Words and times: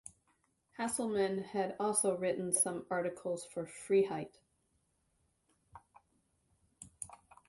Hasselmann 0.79 1.43
had 1.43 1.75
also 1.79 2.17
written 2.17 2.51
some 2.53 2.87
articles 2.89 3.45
for 3.45 3.65
Freiheit. 3.67 4.33